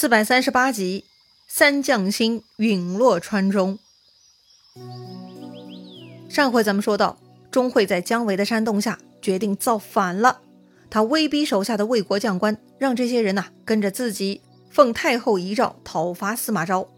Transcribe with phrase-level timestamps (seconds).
[0.00, 1.04] 四百三十八集，
[1.46, 3.78] 三将星陨落川中。
[6.26, 7.18] 上回咱们说到，
[7.50, 10.40] 钟会在姜维的煽动下决定造反了。
[10.88, 14.40] 他威逼手下的魏国将官，让这些人呐跟着自己
[14.70, 16.88] 奉太后遗诏讨伐司马昭。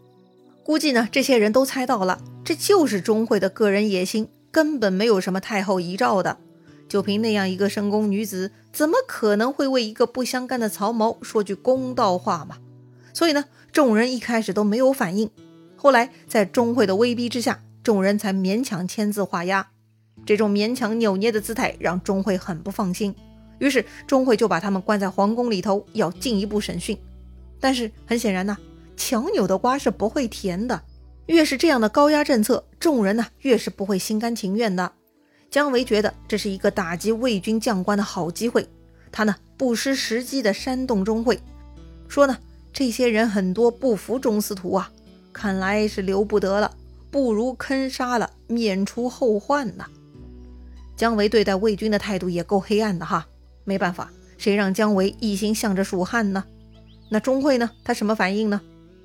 [0.63, 6.37] 估计呢，这些人都猜到了，这就是钟会的个人野心，根本没有什么太后遗诏的。
[6.87, 12.59] 就凭那样一个深宫女子，怎么可能会为一个不相干的曹髦说句公道话嘛？
[13.13, 15.29] 所以呢，众人一开始都没有反应。
[15.75, 19.69] 后来在钟会的威逼之下，众人才勉强签字画押。
[20.25, 23.15] 这种勉强扭捏的姿态让钟会很不放心，
[23.59, 26.97] 于是钟会就把他们关在皇宫里头，要进一步审讯。
[27.59, 28.57] 但是很显然呢。
[28.95, 30.83] 强扭的瓜是不会甜的，
[31.25, 34.93] 越是这样的高压政策，众人呢越是不会心甘情愿的。
[35.49, 38.69] 姜维觉得这是一个打击魏军将官的好机会，
[39.11, 41.39] 他呢不失时机的煽动钟会，
[42.07, 42.37] 说呢
[42.73, 44.91] 这些人很多不服中司徒啊，
[45.31, 46.75] 看来是留不得了，
[47.11, 49.85] 不如坑杀了，免除后患呐。
[50.97, 53.27] 姜维对待魏军的态度也够黑暗的哈，
[53.63, 56.43] 没办法，谁让姜维一心向着蜀汉呢？
[57.09, 58.59] 那钟会呢，他什么反应呢？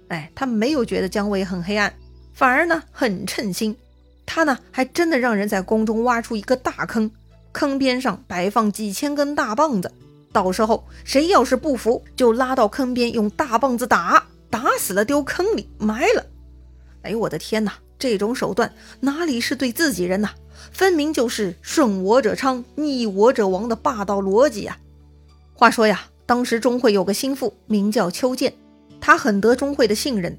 [0.08, 1.92] 哎，他没有觉得姜维很黑暗，
[2.32, 3.76] 反而呢很称心。
[4.24, 7.10] 他呢还真的让人在宫中挖出一个大坑，
[7.52, 9.92] 坑边上摆放几千根大棒子，
[10.32, 16.26] 到时候谁要是不服，就拉到坑边用大棒子打，打死了丢坑里埋了。
[17.02, 20.30] 哎呦我的天哪，这种手段哪里是对自己人呐，
[20.72, 24.78] 分明就是顺我者昌，逆我者亡的霸道逻辑呀！
[25.54, 28.54] 话说呀，当时钟会有个心腹，名叫邱建。
[29.00, 30.36] 他很得钟会的信任，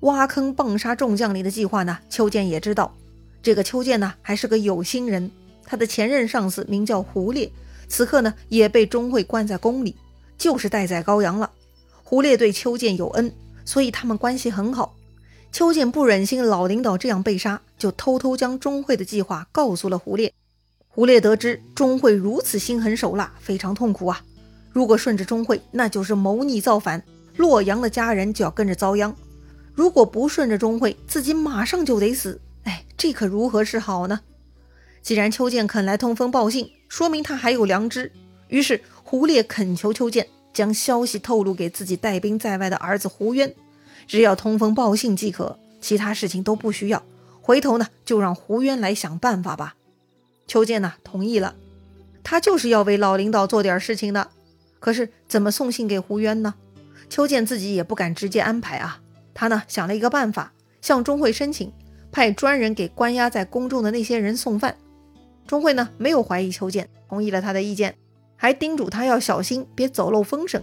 [0.00, 2.94] 挖坑棒杀众将领的计划呢，邱建也知道。
[3.42, 5.30] 这个邱建呢，还是个有心人。
[5.64, 7.50] 他的前任上司名叫胡烈，
[7.88, 9.96] 此刻呢也被钟会关在宫里，
[10.36, 11.50] 就是待宰羔羊了。
[12.02, 13.32] 胡烈对邱建有恩，
[13.64, 14.94] 所以他们关系很好。
[15.52, 20.32] 邱建不忍心老领导这样被杀，就偷偷将钟会的计划告诉了胡烈。
[20.88, 24.22] 胡烈得知钟会如此心狠手辣，非常痛苦啊。
[24.70, 27.02] 如果顺着钟会，那就是谋逆造反。
[27.36, 29.14] 洛阳的家人就要跟着遭殃，
[29.74, 32.40] 如果不顺着钟会，自己马上就得死。
[32.64, 34.20] 哎，这可如何是好呢？
[35.06, 38.10] 既然邱建肯来通风报信，说明他还有良知。
[38.48, 43.54] 于是胡烈恳求邱建将消息透露给自己带兵在外的儿子胡渊，
[44.08, 47.04] 只要通风报信即可，其他事情都不需要。
[47.40, 49.76] 回头呢，就让胡渊来想办法吧。
[50.48, 51.54] 邱建呢，同意了。
[52.24, 54.30] 他就是要为老领导做点事情的。
[54.80, 56.54] 可是怎么送信给胡渊呢？
[57.08, 58.98] 邱建自己也不敢直接安排啊，
[59.32, 60.52] 他呢想了一个办法，
[60.82, 61.72] 向钟会申请
[62.10, 64.76] 派专人给关押在宫中的那些人送饭。
[65.46, 67.96] 钟会呢没有怀疑邱建，同意了他的意见，
[68.36, 70.62] 还叮嘱他要小心，别走漏风声。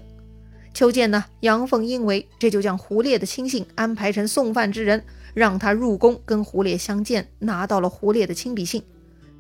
[0.73, 8.83] 邱建呢阳奉阴违，这就将胡烈的亲信安排成送饭之人，让他入宫跟胡烈相见，拿到了胡烈的亲笔信。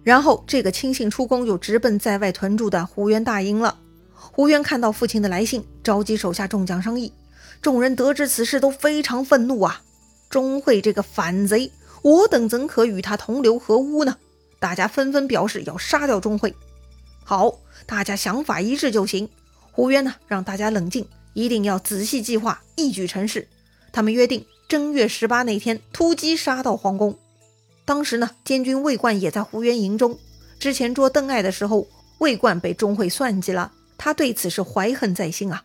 [0.03, 3.79] 然后这个亲信出宫，就直奔在外屯驻的胡元大营了。
[4.13, 7.11] 胡渊看到父亲的来信，召集手下众将商议。
[7.61, 9.81] 众人得知此事，都非常愤怒啊！
[10.29, 11.71] 钟会这个反贼，
[12.01, 14.17] 我等怎可与他同流合污呢？
[14.63, 16.55] 大家纷纷表示要杀掉钟会。
[17.25, 19.27] 好，大家想法一致就行。
[19.73, 23.49] 胡渊呢，让大家冷静，一定要仔细计划，一举成事。
[23.91, 27.19] 他们约定正月十八那天突击杀到皇宫。
[27.83, 30.17] 当时呢，监军魏冠也在胡渊营中。
[30.57, 31.85] 之前捉邓艾的时候，
[32.19, 33.73] 魏冠被钟会算计了。
[33.97, 35.61] 他对此是怀恨在心啊！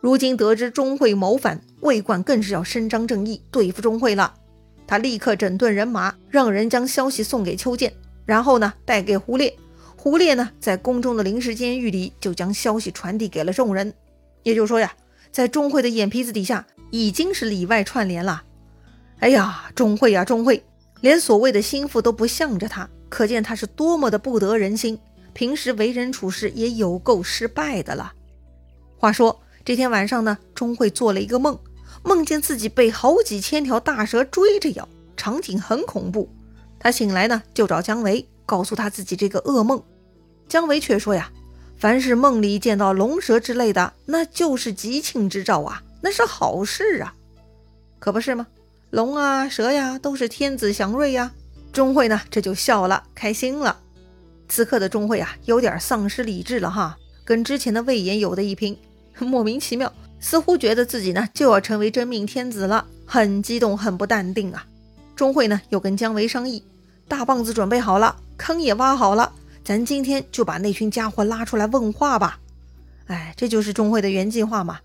[0.00, 4.34] 如今得知钟会谋反，魏冠更是要伸张正义，对付钟会了。
[4.88, 7.94] 他立刻整顿人马，让人将消息送给邱建，
[8.30, 9.52] 然后呢带给胡烈。
[9.96, 13.92] 胡烈呢在宫中的临时监狱里，就将消息传递给了众人。
[14.44, 14.92] 也就是说呀，
[15.32, 18.44] 在钟会的眼皮子底下，已经是里外串联了。
[19.18, 20.62] 哎呀，钟会呀，钟会，
[21.00, 24.96] 连所谓的心腹都不向着他，可见他是多么的不得人心。
[25.32, 28.12] 平时为人处事也有够失败的了。
[28.96, 31.58] 话说这天晚上呢，钟会做了一个梦，
[32.04, 36.30] 梦见自己被好几千条大蛇追着咬，场景很恐怖。
[36.80, 39.80] 他醒来呢，就找姜维，告诉他自己这个噩梦。
[40.48, 41.30] 姜维却说呀
[41.78, 47.14] ：“凡是梦里见到龙蛇之类的，那就是吉庆之兆啊，那是好事啊，
[47.98, 48.46] 可不是吗？
[48.90, 51.30] 龙啊，蛇呀，都是天子祥瑞呀。”
[51.72, 53.78] 钟会呢，这就笑了，开心了。
[54.48, 58.76] 此刻的钟会啊，有点丧失理智了哈，跟之前的魏延有的一拼，
[59.20, 64.66] 莫名其妙，似乎觉得自己呢就要成为真命天子了，很激动，很不淡定啊。
[65.14, 66.64] 钟会呢又跟姜维商议，
[67.10, 69.32] 大棒子准备好了，坑也挖好了，
[69.64, 72.38] 咱今天就把那群家伙拉出来问话吧。
[73.08, 74.78] 哎，这就是钟会的原计划嘛。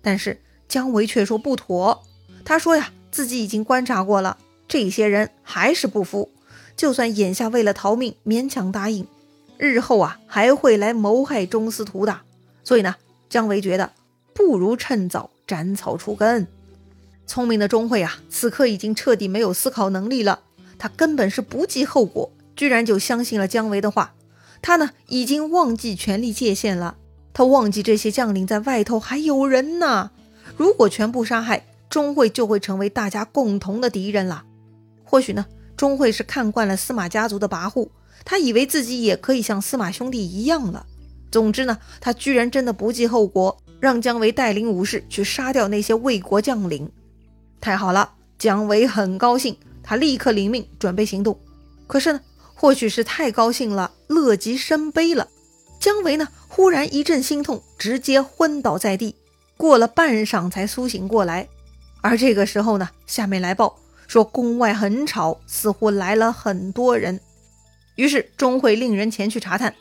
[0.00, 2.04] 但是姜维却说不妥。
[2.44, 4.38] 他说呀，自己已经观察过了，
[4.68, 6.30] 这些人还是不服，
[6.76, 9.04] 就算眼下为了逃命勉强答应，
[9.58, 12.20] 日后啊还会来谋害钟司徒的。
[12.62, 12.94] 所以呢，
[13.28, 13.90] 姜维觉得
[14.32, 16.46] 不如趁早斩草除根。
[17.26, 20.40] 聪明的钟会啊，此刻已经彻底没有思考能力了，
[20.82, 24.14] 他根本是不计后果，居然就相信了姜维的话。
[24.60, 26.96] 他呢，已经忘记权力界限了，
[27.32, 30.10] 他忘记这些将领在外头还有人呢。
[30.56, 34.42] 如果全部杀害，钟会就会成为大家共同的敌人了。
[35.04, 35.46] 或许呢，
[35.76, 37.88] 钟会是看惯了司马家族的跋扈，
[38.24, 40.84] 他以为自己也可以像司马兄弟一样了。
[41.30, 46.90] 总之呢，他居然真的不计后果，让姜维带领武士去杀掉那些魏国将领。
[47.60, 51.38] 太好了，姜维很高兴，他立刻领命准备行动。
[51.86, 52.20] 可是呢，
[52.54, 55.28] 或许是太高兴了，乐极生悲了，
[55.80, 59.16] 姜维呢忽然一阵心痛，直接昏倒在地，
[59.56, 61.48] 过了半晌才苏醒过来。
[62.00, 67.20] 而这个时候呢，下面来报说宫外很吵，似乎来了很多人。
[67.96, 69.74] 于是钟会令人前去查探。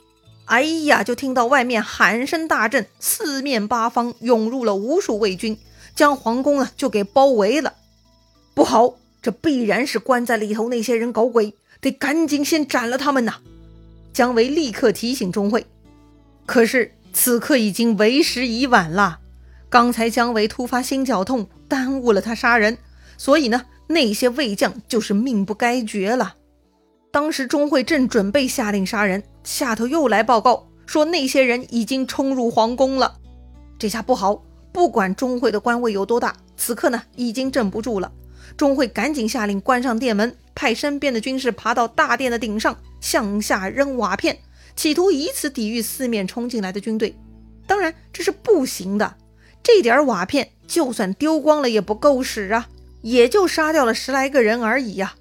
[0.45, 5.57] 哎呀，就听到外面喊声大震，四面八方涌入了无数魏军，
[5.95, 7.75] 将皇宫呢就给包围了。
[8.53, 13.35] 不好，这必然是关在里头那些人搞鬼，得赶紧先斩了他们呐！
[14.13, 15.65] 姜维立刻提醒钟会，
[16.45, 19.19] 可是此刻已经为时已晚了。
[19.69, 21.47] 刚才姜维突发心绞痛。
[21.71, 22.77] 耽误了他杀人，
[23.17, 26.35] 所以呢，那些魏将就是命不该绝了。
[27.11, 33.15] 当时钟会正准备下令杀人，下头又来报告说那些人已经冲入皇宫了。
[33.79, 38.11] 这下不好，不管钟会的官位有多大，此刻呢已经镇不住了。
[38.57, 44.39] 钟会赶紧下令关上殿门，派身边的军士爬到大殿的顶上，向下扔瓦片，
[44.75, 47.15] 企图以此抵御四面冲进来的军队。
[47.67, 49.15] 当然这是不行的，
[49.63, 50.51] 这点瓦片。
[50.67, 52.69] 就算丢光了也不够使啊，
[53.01, 55.15] 也就杀掉了十来个人而已呀。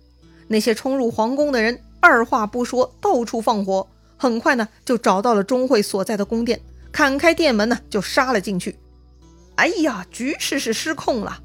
[0.46, 6.60] 那些冲入皇宫的人二话不说，到处放火，很快呢就找到了钟会所在的宫殿，
[6.92, 8.78] 砍开殿门呢就杀了进去。
[9.56, 11.42] 哎呀，局势是失控了。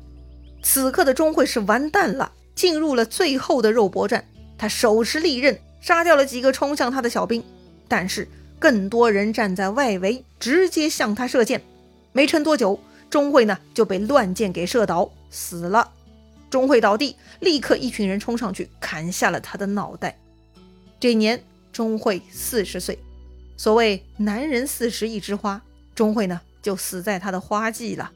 [0.65, 4.25] 此刻的钟会是完蛋了，进入了最后的肉搏战。
[4.57, 7.43] 他手持利刃，杀掉了几个冲向他的小兵，
[7.87, 8.27] 但是
[8.57, 11.61] 更多人站在外围，直接向他射箭。
[12.11, 12.79] 没撑多久。
[13.11, 15.91] 钟会呢就被乱箭给射倒，死了。
[16.49, 20.17] 钟会倒地，立刻一群人冲上去砍下了他的脑袋。
[20.99, 21.41] 这年
[21.71, 22.97] 钟会四十岁，
[23.55, 25.61] 所谓男人四十一枝花，
[25.93, 28.11] 钟会呢就死在他的花季了。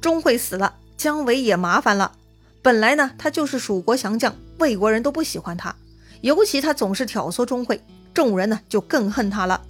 [0.00, 2.12] 钟会死了，姜维也麻烦了。
[2.60, 5.74] 本来呢他就是蜀国降将，魏国人都不喜欢他，
[6.20, 7.80] 尤其他总是挑唆钟会，
[8.12, 9.62] 众人呢就更恨他了。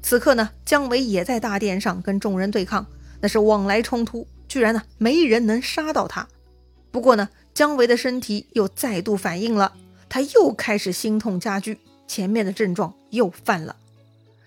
[0.00, 2.86] 此刻呢姜维也在大殿上跟众人对抗。
[3.20, 6.28] 那是往来冲突，居然呢没人能杀到他。
[6.92, 9.72] 不过呢，姜维的身体又再度反应了，
[10.08, 13.74] 他又开始心痛加剧，前面的症状又犯了。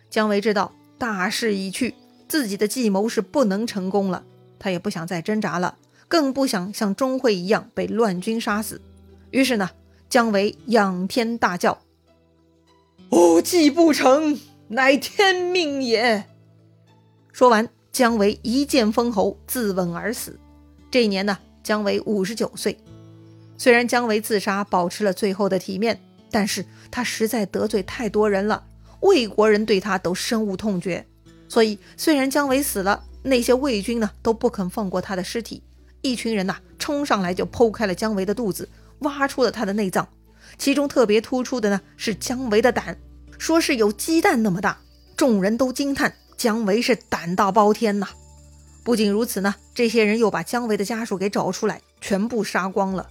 [0.10, 1.96] 姜维知道大势已去，
[2.30, 4.24] 自己的计谋是不能成功了，
[4.58, 5.76] 他也不想再挣扎了，
[6.10, 8.82] 更不想像钟会一样被乱军杀死。
[9.32, 9.70] 于是呢，
[10.10, 11.80] 姜维仰天大叫
[13.12, 16.26] ：“吾计不成，乃天命也！”
[17.32, 17.70] 说完。
[17.92, 20.40] 姜维一剑封喉，自刎而死。
[20.92, 22.78] 这一年呢，姜维五十九岁。
[23.58, 26.00] 虽然姜维自杀保持了最后的体面，
[26.32, 28.64] 但是他实在得罪太多人了，
[29.02, 31.06] 魏国人对他都深恶痛绝。
[31.50, 35.64] 所以，虽然姜维死了，那些魏军呢都不肯放过他的尸体。
[36.02, 40.08] 一群人呐冲上来就剖开了姜维的肚子，挖出了他的内脏。
[40.58, 42.98] 其中特别突出的呢是姜维的胆，
[43.38, 44.80] 说是有鸡蛋那么大。
[45.16, 46.16] 众人都惊叹。
[46.38, 48.08] 姜维是胆大包天呐！
[48.82, 53.10] 不仅如此呢，这些人又把姜维的家属给找出来，全部杀光了。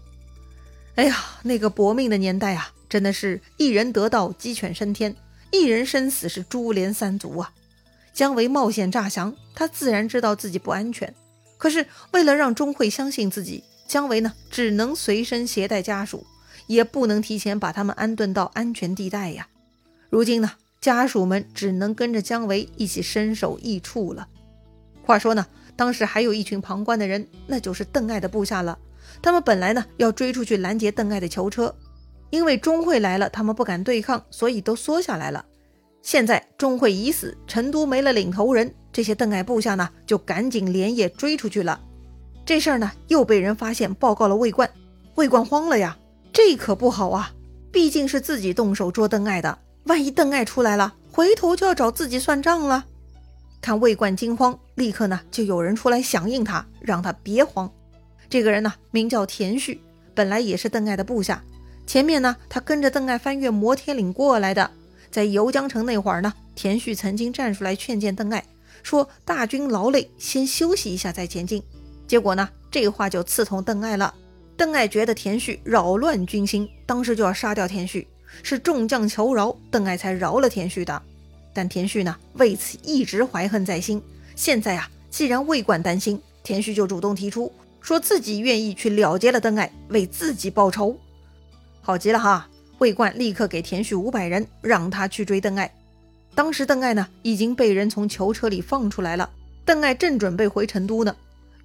[0.95, 5.14] 哎呀，那个搏命的年代啊，真的是一人得道鸡犬升天，
[5.52, 7.52] 一人生死是株连三族啊！
[8.14, 11.14] 姜维冒险诈降，他自然知道自己不安全，
[11.59, 16.25] 可是为了让钟会相信自己，姜维呢只能随身携带家属，
[16.67, 19.49] 也不能提前把他们安顿到安全地带呀。
[20.09, 20.53] 如今呢？
[20.81, 24.29] 家属们只能跟着姜维一起身首异处了。
[25.03, 28.79] 话说呢，当时还有一群旁观的人，那就是邓艾的部下了。
[29.21, 31.75] 他们本来呢要追出去拦截邓艾的囚车，
[32.31, 35.45] 因为钟会来了，他们不敢对抗，所以都缩下来了。
[36.02, 41.81] 现在钟会已死，成都没了领头人，这些邓艾部下呢就赶紧连夜追出去了。
[42.47, 44.71] 这事儿呢又被人发现，报告了魏冠。
[45.17, 45.99] 魏冠慌了呀，
[46.33, 47.31] 这可不好啊，
[47.71, 49.59] 毕竟是自己动手捉邓艾的。
[49.85, 52.87] 万一邓艾出来了，回头就要找自己算账了。
[53.61, 57.71] 看魏冠惊慌，立刻呢就有人出来响应他，让他别慌。
[58.31, 59.81] 这个人呢名叫田旭，
[60.14, 61.43] 本来也是邓艾的部下。
[61.87, 64.71] 前面呢他跟着邓艾翻越摩天岭过来的，
[65.11, 68.45] 在游江城那会儿呢，田旭曾经站出来劝谏邓艾，
[68.83, 71.62] 说大军劳累，先休息一下再前进。
[72.07, 74.15] 结果呢这话就刺痛邓艾了。
[74.57, 78.07] 邓艾觉得田旭扰乱军心，当时就要杀掉田旭，
[78.43, 81.00] 是众将求饶，邓艾才饶了田旭的。
[81.55, 84.03] 但田旭呢，为此一直怀恨在心。
[84.35, 90.99] 现在啊，既然魏冠担心，田旭就主动提出，说自己愿意去了结了邓艾，为自己报仇。
[91.81, 92.49] 好极了哈！
[92.78, 95.70] 魏冠立刻给田旭五百人，让他去追邓艾。
[96.35, 99.28] 当时邓艾呢，已经被人从囚车里放出来了。
[99.64, 101.14] 邓艾正准备回成都呢，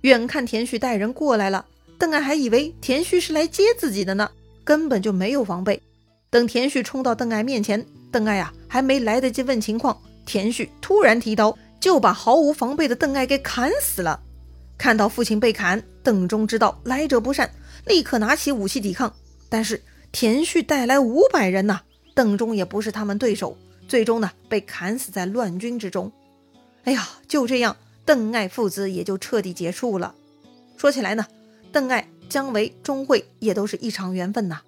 [0.01, 1.65] 远看田旭带人过来了，
[1.97, 4.29] 邓艾还以为田旭是来接自己的呢，
[4.63, 5.81] 根本就没有防备。
[6.29, 7.85] 等田旭冲到邓艾面前。
[8.11, 14.19] 邓艾啊，还没来得及问情况，田旭突然提刀，就把毫无防备的邓艾给砍死了。
[14.77, 17.49] 看到父亲被砍，邓忠知道来者不善，
[17.87, 19.11] 立刻拿起武器抵抗。
[19.49, 19.81] 但是
[20.13, 21.81] 田旭带来五百人呐，
[22.13, 26.11] 邓忠也不是他们对手，最终呢被砍死在乱军之中。
[26.83, 30.13] 哎呀，就这样，邓艾父子也就彻底结束了。
[30.77, 31.25] 说起来呢，
[31.71, 34.61] 邓艾、姜维、钟会也都是一场缘分呐。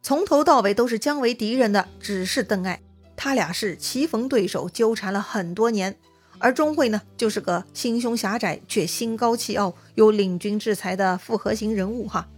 [0.00, 2.80] 从头到尾都是姜维敌人的，只是邓艾，
[3.16, 5.96] 他俩是棋逢对手，纠缠了很多年。
[6.38, 12.28] 而钟会呢，就是个心胸狭窄却心高气傲、有领军之才的复合型人物哈。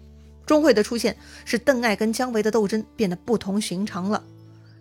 [0.46, 4.22] 钟会的出现，使邓艾跟姜维的斗争变得不同寻常了。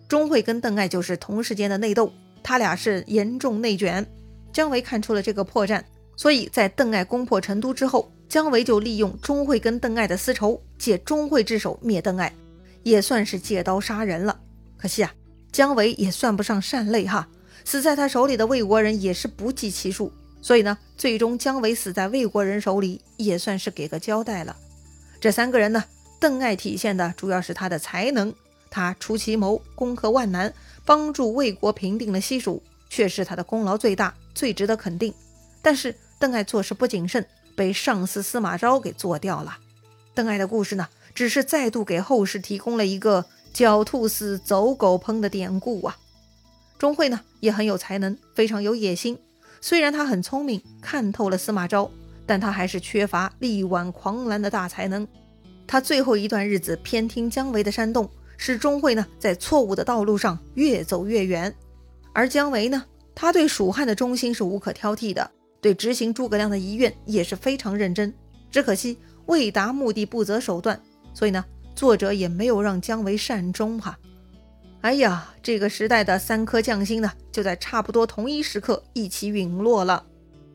[0.08, 4.06] 钟会跟邓艾就是同时间的内斗，他俩是严重内卷。
[4.52, 5.82] 姜维看出了这个破绽，
[6.16, 12.32] 所以在邓艾攻破成都之后，姜维就利用钟会跟邓艾的私仇，借钟会之手灭邓艾。
[12.84, 14.38] 也算是借刀杀人了，
[14.76, 15.12] 可惜啊，
[15.50, 17.28] 姜维也算不上善类哈，
[17.64, 24.54] 死在他手里的魏国人也是不计其数，所以呢，最终姜维死在魏国人手里也算是给个交代了。
[25.20, 25.84] 这三个人呢，
[26.20, 28.34] 邓艾体现的主要是他的才能，
[28.70, 30.52] 他出奇谋，攻克万难，
[30.84, 35.12] 帮助魏国平定了西蜀，确实他的功劳最大，最值得肯定。
[35.62, 39.58] 但是邓艾做事不谨慎，被上司司马昭给做掉了。
[40.14, 40.88] 邓艾的故事呢？
[41.14, 45.96] 只是再度给后世提供了一个“狡兔死，走狗烹”的典故啊。
[46.78, 49.18] 钟会呢也很有才能，非常有野心。
[49.62, 51.90] 虽然他很聪明，看透了司马昭，
[52.26, 55.06] 但他还是缺乏力挽狂澜的大才能。
[55.66, 61.54] 他最后一段日子偏听姜维的煽动，使钟会呢在错误的道路上越走越远。
[62.12, 65.30] 而姜维呢，他对蜀汉的忠心是无可挑剔的，
[65.60, 68.12] 对执行诸葛亮的遗愿也是非常认真。
[68.50, 70.80] 只可惜为达目的不择手段。
[71.12, 73.98] 所以呢，作者也没有让姜维善终哈。
[74.82, 80.04] 哎呀，这个时代的三颗将星呢，就在差不多同一时刻一起陨落了。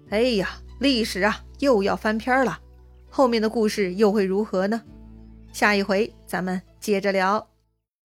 [0.10, 2.60] 哎呀，历史啊，又要翻篇了。
[3.10, 4.82] 后面的故事又会如何呢？
[5.52, 7.51] 下一回咱们接着聊。